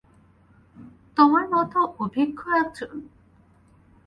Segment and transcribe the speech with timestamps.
[1.17, 1.73] তোমার মত
[1.99, 2.93] অভিজ্ঞ একজন?